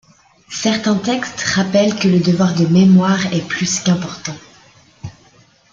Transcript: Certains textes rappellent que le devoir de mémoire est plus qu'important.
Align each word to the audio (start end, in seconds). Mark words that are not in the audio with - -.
Certains 0.49 0.97
textes 0.97 1.39
rappellent 1.43 1.93
que 1.95 2.07
le 2.07 2.19
devoir 2.19 2.55
de 2.55 2.65
mémoire 2.65 3.23
est 3.31 3.47
plus 3.47 3.81
qu'important. 3.81 4.33